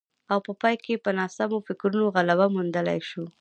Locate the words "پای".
0.61-0.75